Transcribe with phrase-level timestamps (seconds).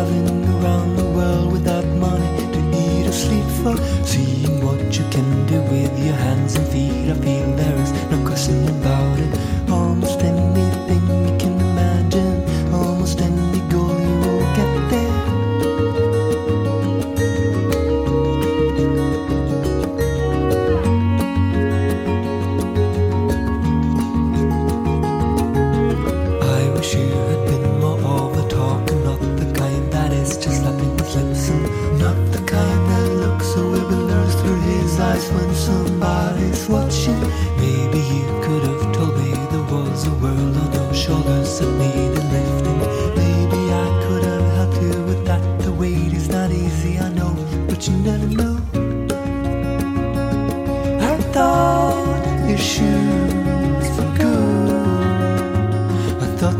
[0.00, 0.39] loving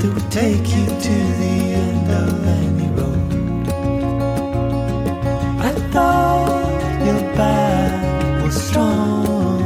[0.00, 3.68] They would take you to the end of any road.
[5.60, 9.60] I thought your back was strong,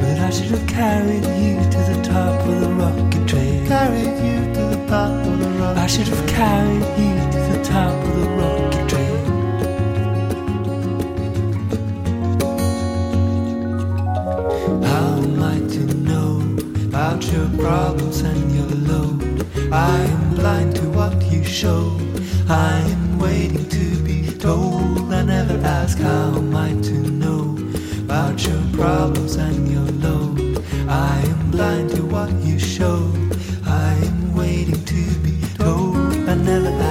[0.00, 3.66] but I should have carried you to the top of the rocket train.
[3.66, 5.80] Carried you to the top of the rocket.
[5.82, 6.79] I should have carried
[21.60, 21.94] show.
[22.48, 25.12] I am waiting to be told.
[25.12, 27.42] I never ask how am I to know
[28.04, 30.64] about your problems and your load.
[30.88, 33.12] I am blind to what you show.
[33.66, 36.16] I am waiting to be told.
[36.30, 36.89] I never ask.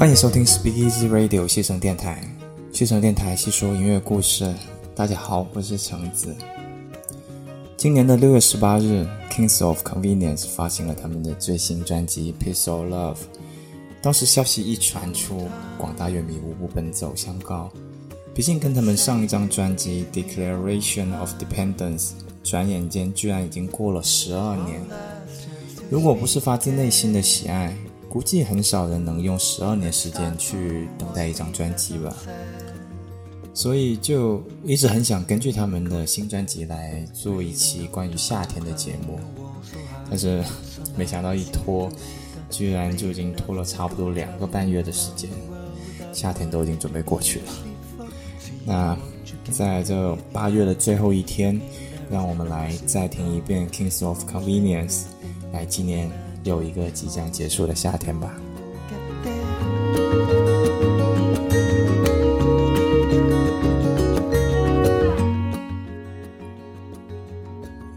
[0.00, 2.26] 欢迎收听 Speak Easy Radio 西城电台，
[2.72, 4.50] 西城电台细说音乐故事。
[4.94, 6.34] 大家好，我是橙子。
[7.76, 13.14] 今年的六月十八日，Kings of Convenience 发行了他们的最新专辑《Peace of Love》。
[14.00, 15.46] 当时消息一传出，
[15.76, 17.70] 广大乐迷无不奔走相告。
[18.34, 22.08] 毕竟跟他们上一张专辑《Declaration of Dependence》
[22.42, 24.80] 转眼间居然已经过了十二年。
[25.90, 27.76] 如果不是发自内心的喜爱，
[28.10, 32.14] 估计很少人能用十二年时间去等待一张专辑吧。
[33.54, 39.18] 所以就一直很想根据他们的新专辑来做一期关于夏天的节目，
[40.08, 40.42] 但是
[40.96, 41.88] 没想到一拖，
[42.50, 45.30] 居然就已经拖了差不多两个半月的时间，
[46.12, 47.44] 夏天都已经准备过去了。
[48.64, 48.96] 那
[49.52, 51.60] 在这八月的最后一天，
[52.10, 54.88] 让我们来再听一遍《Kings of Convenience》，
[55.52, 56.10] 来纪念
[56.44, 58.34] 有一个即将结束的夏天吧。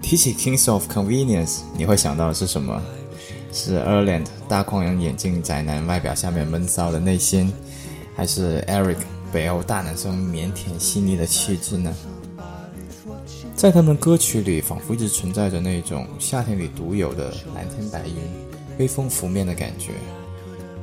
[0.02, 2.80] 提起 Kings of Convenience，你会想到的是什么？
[3.52, 7.52] 是 Erland 大框眼镜宅男外表下面闷骚的内心，
[8.16, 8.98] 还是 Eric
[9.32, 11.92] 北欧大男生腼腆细腻的气质呢？
[13.64, 18.16] 在他们歌曲里，仿佛一直存在着那种夏天里独有的蓝天白云、
[18.78, 19.94] 微风拂面的感觉。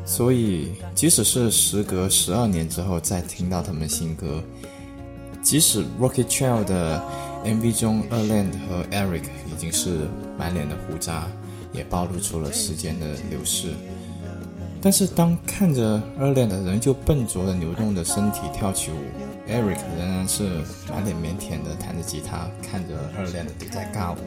[0.07, 4.43] 所以，即使是时隔十二年之后再听到他们新歌，
[5.43, 7.05] 即使 Rocket Trail 的
[7.45, 11.29] MV 中，Erland 和 Eric 已经是满脸的胡渣，
[11.75, 13.75] 也暴露出了时间的流逝。
[14.81, 18.95] 但是当看着 Erland 仍旧笨拙的扭动的身体跳起舞
[19.51, 24.19] Eric 仍然是满脸腼腆的弹着吉他，看着二链的在尬舞。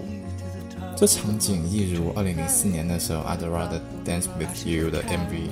[0.98, 5.48] 这场景一如2004年的时候，I'd rather dance with you 的 MV。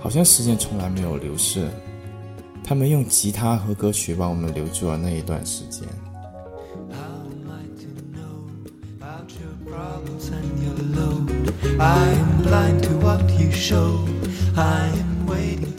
[0.00, 1.68] 好像时间从来没有流逝，
[2.64, 5.86] 他们用吉他和歌曲帮我们留住了那一段时间。
[6.90, 8.48] I'm like to know
[8.98, 11.28] about your problems and your love。
[11.78, 15.73] I'm blind to what you show，I am waiting。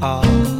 [0.00, 0.57] Oh.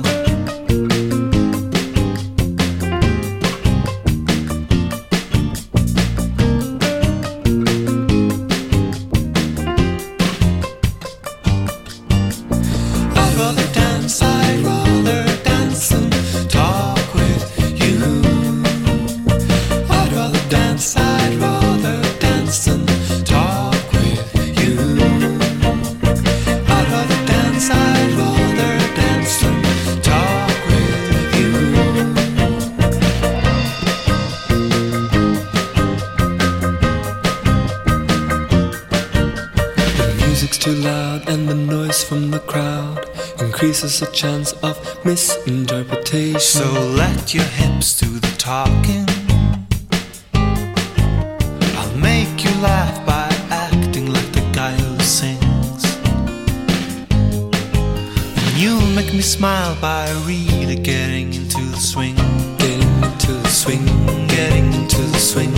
[43.82, 46.40] Increases a chance of misinterpretation.
[46.40, 46.64] So
[46.96, 49.06] let your hips do the talking.
[51.76, 55.84] I'll make you laugh by acting like the guy who sings.
[58.36, 62.16] And you'll make me smile by really getting into the swing.
[62.58, 63.84] Getting into the swing,
[64.26, 65.54] getting into the swing,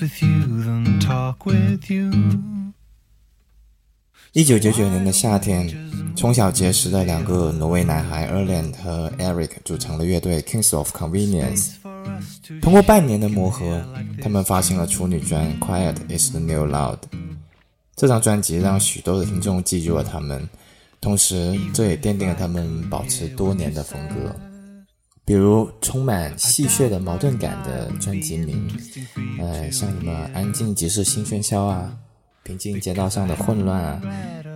[0.00, 2.10] with you don't talk with you.
[4.32, 5.68] 一九九九年的夏天
[6.14, 11.72] 从小结识的两个挪威男孩 erland 和 eric 组成了乐队 kings of convenience
[12.60, 13.84] 通过半年的磨合
[14.22, 16.98] 他们发行了处女专 quiet is the new loud
[17.96, 20.48] 这张专辑让许多的听众记住了他们
[21.00, 24.47] 同时这也奠定了他们保持多年的风格。
[25.28, 28.66] 比如充满戏谑的矛盾感的专辑名，
[29.38, 31.94] 呃，像什么“安静即是新喧嚣”啊
[32.42, 34.00] ，“平静街道上的混乱”啊，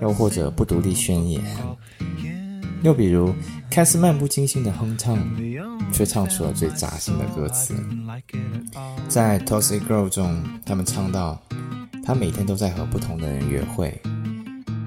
[0.00, 1.42] 又或者“不独立宣言”。
[2.82, 3.34] 又比如
[3.70, 5.18] 看似漫不经心的哼唱，
[5.92, 7.74] 却唱出了最扎心的歌词。
[9.08, 11.38] 在《Toxic Girl》中，他们唱到
[12.02, 14.00] ：“他每天都在和不同的人约会，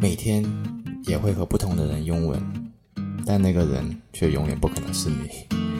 [0.02, 0.44] 每天
[1.04, 2.42] 也会和不同的人拥吻。
[3.24, 5.75] 但那个人却永远不可能是你。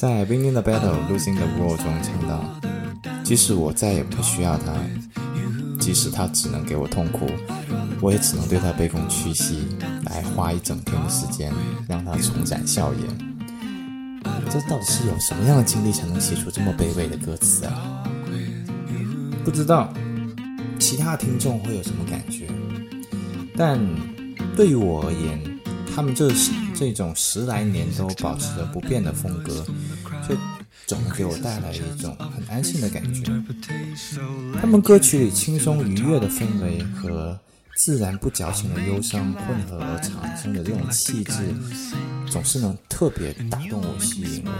[0.00, 2.40] 在《Winning the Battle, Losing the War》中唱到
[3.26, 4.72] ：“即使我再也不需要他，
[5.80, 7.26] 即使他只能给我痛苦，
[8.00, 9.66] 我也只能对他卑躬屈膝，
[10.04, 11.52] 来花一整天的时间
[11.88, 18.04] 让他重展笑颜。”这到底是有什么样的经历才能写出这么卑微的歌词啊？
[19.44, 19.92] 不知道
[20.78, 22.46] 其他听众会有什么感觉，
[23.56, 23.80] 但
[24.56, 25.40] 对于我而言，
[25.92, 26.30] 他们这
[26.78, 29.66] 这种十来年都保持着不变的风格，
[30.24, 30.36] 却
[30.86, 33.24] 总能给我带来一种很安心的感觉。
[34.60, 37.36] 他们歌曲里轻松愉悦的氛围和
[37.74, 41.52] 自然不矫情的忧伤混合而产生的这种气质，
[42.30, 44.52] 总是能特别打动我、吸引我。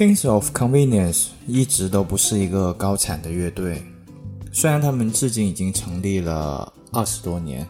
[0.00, 3.82] Kings of Convenience 一直都不是一个高产的乐队，
[4.50, 7.68] 虽然他们至今已经成立了二十多年，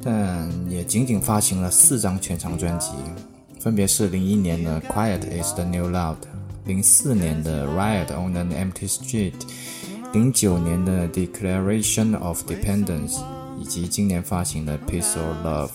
[0.00, 2.92] 但也仅仅发行了四张全长专辑，
[3.58, 6.14] 分别是零一年的《Quiet Is the New Loud》，
[6.64, 9.32] 零四年的《Riot on an Empty Street》，
[10.12, 13.14] 零九年的《Declaration of Dependence》，
[13.60, 15.70] 以及今年发行的《Peace or Love》。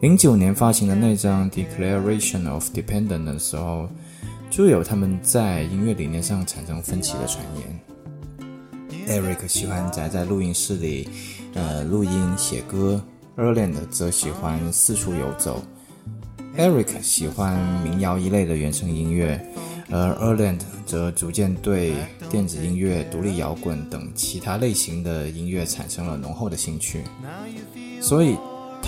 [0.00, 3.90] 零九年发行的那张《Declaration of Dependence》的时候，
[4.50, 7.80] 就有他们在音乐理念上产生分歧的传言。
[9.06, 11.08] Eric 喜欢宅在录音室里，
[11.54, 13.02] 呃，录音写歌。
[13.36, 15.62] Erland 则喜欢四处游走。
[16.56, 19.40] Eric 喜欢民谣一类的原声音乐，
[19.90, 21.94] 而 Erland 则逐渐对
[22.28, 27.04] 电子音乐、独立摇滚等其他类型的音乐产生了浓厚的兴趣。
[28.00, 28.36] 所以，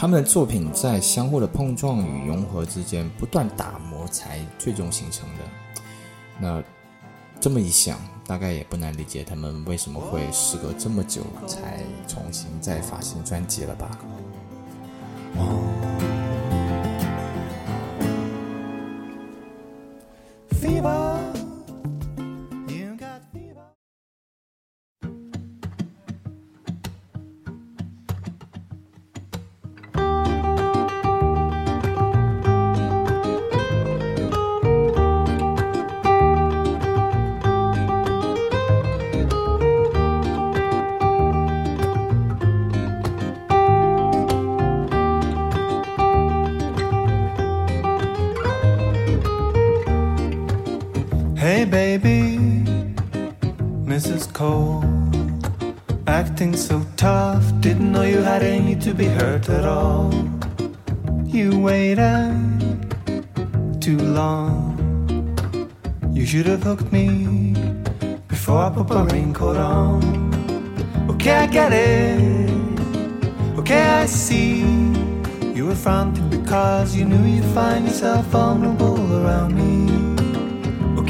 [0.01, 5.45] 他们的作品在相互的碰撞与融合之间不断打磨，才最终形成的。
[6.39, 6.63] 那
[7.39, 13.91] 这么一想，大概也不难理解他们为什么会时隔这么久才重新再发行专辑了吧。
[51.41, 52.37] Hey baby,
[53.89, 54.31] Mrs.
[54.31, 54.85] Cole,
[56.07, 57.43] acting so tough.
[57.61, 60.13] Didn't know you had any to be hurt at all.
[61.25, 62.37] You waited
[63.81, 64.77] too long.
[66.13, 67.55] You should have hooked me
[68.29, 70.03] before I put my raincoat on.
[71.09, 72.51] Okay, I get it.
[73.59, 74.61] Okay, I see.
[75.55, 80.00] You were fronting because you knew you'd find yourself vulnerable around me.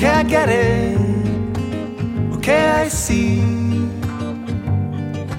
[0.03, 0.99] I get it.
[2.37, 3.41] Okay, I see.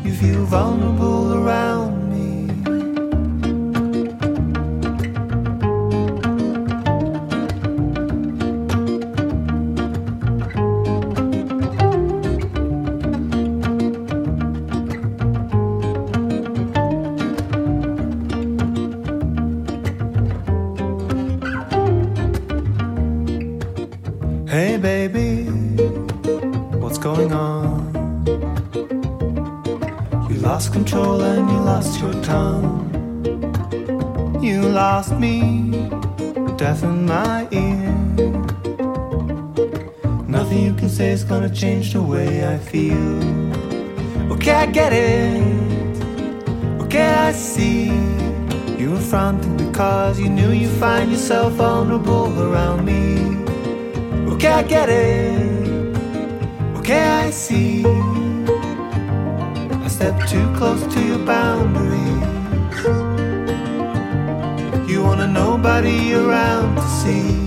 [0.04, 1.91] You feel vulnerable around
[24.82, 25.44] baby,
[26.80, 27.94] what's going on?
[30.28, 32.90] You lost control and you lost your tongue.
[34.42, 35.72] You lost me,
[36.58, 37.92] deaf in my ear.
[40.28, 43.22] Nothing you can say is gonna change the way I feel.
[44.34, 45.44] Okay, I get it.
[46.82, 47.86] Okay, I see.
[48.80, 53.51] You were fronting because you knew you'd find yourself vulnerable around me.
[54.50, 55.96] I get it.
[56.78, 57.86] Okay, I see.
[57.86, 62.02] I step too close to your boundaries.
[64.90, 67.41] You want a nobody around to see.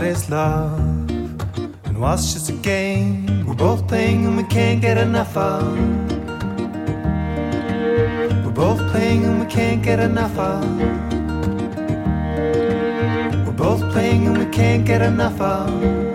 [0.00, 0.78] What is love?
[1.84, 5.76] And what's just a game we're both playing and we can't get enough of?
[8.42, 10.64] We're both playing and we can't get enough of.
[13.46, 16.09] We're both playing and we can't get enough of.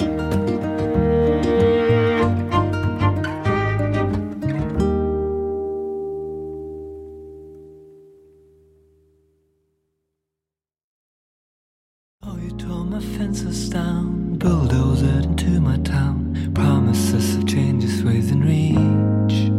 [12.95, 16.33] My fences down, bulldozed into my town.
[16.53, 19.51] Promises of changes within reach.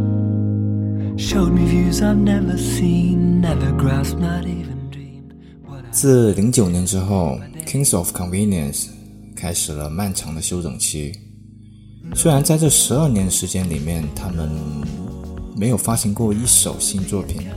[1.19, 5.35] Showed me views I've never seen, never grasped, not even dreamed.
[5.67, 8.87] What 自零九年之后，Kings of Convenience
[9.35, 11.13] 开始了漫长的休整期。
[12.15, 14.49] 虽然在这十二年时间里面，他们
[15.55, 17.47] 没有发行过一首新作品，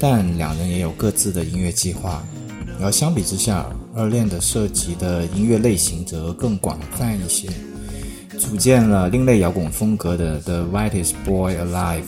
[0.00, 2.24] 但两人也有各自的音乐计划。
[2.80, 7.48] 而相比之下，二链的涉及的音乐类型则更广泛一些，
[8.38, 12.04] 组建了另类摇滚风格的 The Whitest Boy Alive。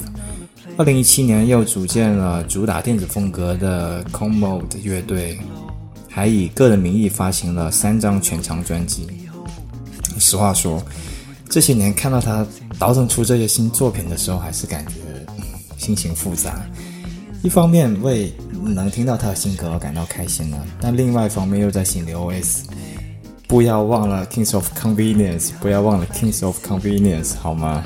[0.76, 5.38] 二零一七年又组建了主打电子风格的 Commode 乐队，
[6.08, 9.06] 还以个人名义发行了三张全长专辑。
[10.18, 10.82] 实话说，
[11.50, 12.46] 这些年看到他
[12.78, 14.94] 倒腾出这些新作品的时候，还是感觉
[15.76, 16.64] 心情复杂。
[17.42, 18.32] 一方面为
[18.72, 22.64] 能听到他的性格而感到开心呢，但另外一方面又在心里 OS：
[23.46, 27.84] 不要忘了 Kings of Convenience，不要忘了 Kings of Convenience，好吗？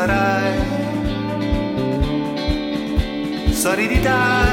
[0.00, 0.54] sarai.
[3.52, 4.49] solidità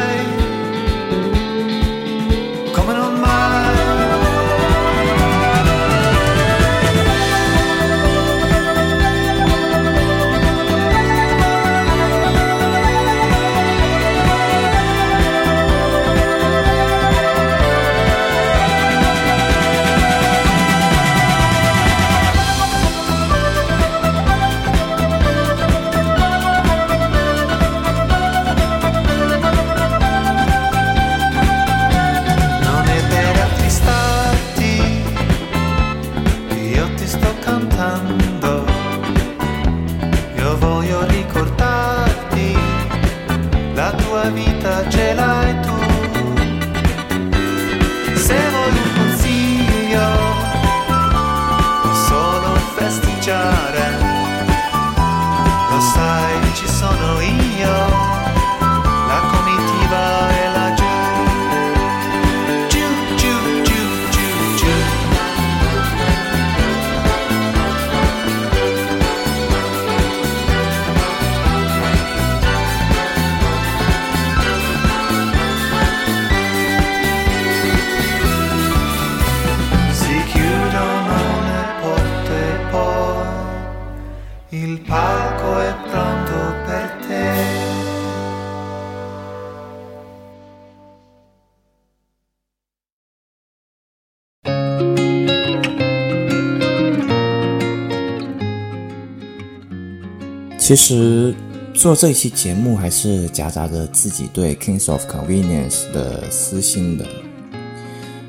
[100.67, 101.33] 其实
[101.73, 107.05] 做这一期节目还是夹杂着自己对 Kings of Convenience 的私心的。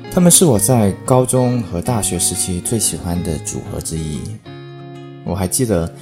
[0.09, 4.21] 他们是我在高中和大学时期最喜欢的组合之一。
[5.25, 5.93] 我还记得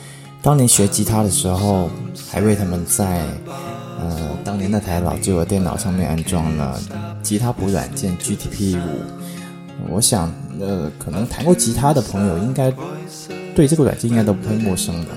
[0.43, 1.89] 当年学吉他的时候，
[2.29, 3.25] 还为他们在
[3.99, 6.79] 呃当年那台老旧的电脑上面安装了
[7.23, 9.91] 吉他谱软件 GTP 五。
[9.91, 12.71] 我想，呃，可能弹过吉他的朋友应该
[13.55, 15.07] 对这个软件应该都不会陌生的。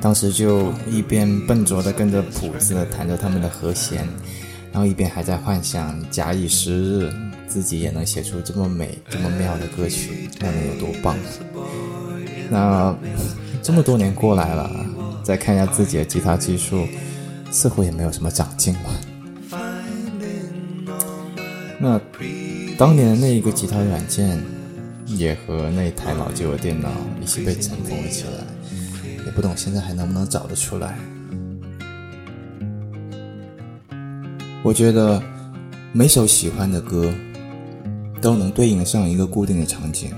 [0.00, 4.06] 当时就一边笨拙地跟着谱子弹着他们的和弦，
[4.72, 7.12] 然后一边还在幻想，假以时日，
[7.48, 11.16] 自己也能写出这么美、这么妙的歌曲，那能有多棒？
[12.50, 12.94] 那
[13.62, 14.70] 这么多年过来了，
[15.24, 16.86] 再看一下自己的吉他技术，
[17.50, 18.80] 似乎也没有什么长进了。
[21.80, 22.00] 那
[22.78, 24.40] 当年的那一个吉他软件，
[25.06, 28.55] 也和那台老旧的电脑一起被尘封了起来。
[29.36, 30.98] 不懂现在还能不能找得出来。
[34.64, 35.22] 我觉得
[35.92, 37.12] 每首喜欢的歌
[38.22, 40.10] 都能对应上一个固定的场景，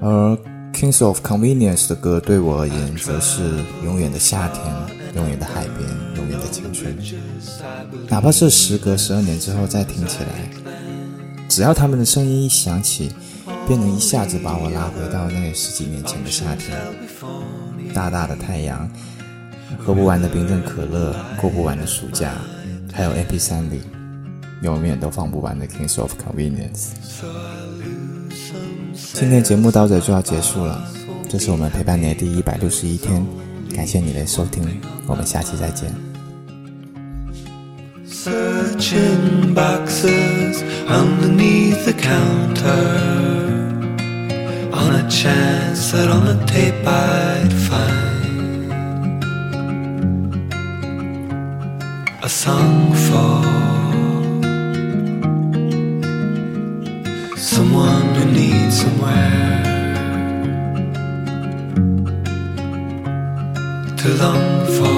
[0.00, 0.38] 而
[0.72, 3.42] Kings of Convenience 的歌对我而言，则是
[3.84, 4.64] 永远的夏天、
[5.16, 6.96] 永远的海边、永远的青春。
[8.08, 10.48] 哪怕是时隔十二年之后再听起来，
[11.48, 13.10] 只要他们的声音一响起，
[13.66, 16.78] 便能一下子把我拉回到那十几年前的夏天。
[17.96, 18.86] 大大的太阳，
[19.78, 22.34] 喝不完的冰镇可乐，过不完的暑假，
[22.92, 23.80] 还有 MP3 里
[24.60, 26.88] 永远都放不完的 Kings of Convenience。
[29.14, 30.86] 今天节目到这就要结束了，
[31.26, 33.24] 这是我们陪伴你的第一百六十一天，
[33.74, 34.62] 感谢你的收听，
[35.06, 35.90] 我们下期再见。
[38.06, 43.35] Searching boxes underneath the counter
[44.86, 48.72] on a chance that on the tape I'd find
[52.22, 53.32] a song for
[57.36, 59.62] someone who needs somewhere
[63.96, 64.95] to long for.